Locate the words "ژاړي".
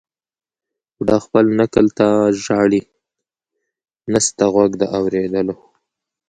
2.43-2.81